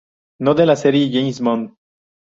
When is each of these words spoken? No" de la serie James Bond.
No" 0.47 0.55
de 0.55 0.63
la 0.65 0.75
serie 0.75 1.11
James 1.13 1.39
Bond. 1.41 1.75